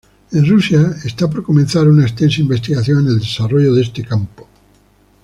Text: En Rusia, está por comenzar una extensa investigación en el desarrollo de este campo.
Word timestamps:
En 0.31 0.43
Rusia, 0.49 0.95
está 1.05 1.29
por 1.29 1.43
comenzar 1.43 1.87
una 1.87 2.01
extensa 2.01 2.41
investigación 2.41 3.01
en 3.01 3.07
el 3.09 3.19
desarrollo 3.19 3.71
de 3.75 3.83
este 3.83 4.03
campo. 4.03 4.49